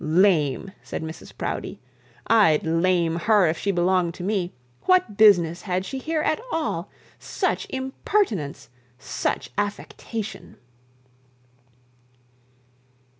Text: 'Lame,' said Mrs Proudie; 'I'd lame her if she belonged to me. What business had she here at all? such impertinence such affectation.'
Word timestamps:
'Lame,' 0.03 0.71
said 0.81 1.03
Mrs 1.03 1.31
Proudie; 1.37 1.79
'I'd 2.25 2.65
lame 2.65 3.17
her 3.17 3.45
if 3.45 3.59
she 3.59 3.69
belonged 3.69 4.15
to 4.15 4.23
me. 4.23 4.51
What 4.85 5.15
business 5.15 5.61
had 5.61 5.85
she 5.85 5.99
here 5.99 6.23
at 6.23 6.41
all? 6.51 6.89
such 7.19 7.67
impertinence 7.69 8.69
such 8.97 9.51
affectation.' 9.59 10.57